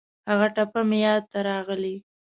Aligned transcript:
هغه 0.29 0.47
ټپه 0.55 0.81
مې 0.89 0.97
یاد 1.05 1.23
ته 1.31 1.39
راغلې. 1.49 1.95